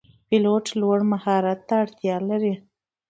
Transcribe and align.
پیلوټ 0.27 0.65
لوړ 0.79 0.99
مهارت 1.11 1.59
ته 1.67 1.75
اړتیا 1.83 2.15
لري. 2.29 2.53